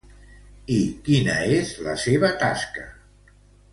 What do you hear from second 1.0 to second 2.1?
quina és la